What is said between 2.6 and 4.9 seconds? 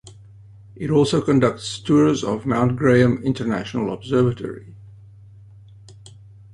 Graham International Observatory.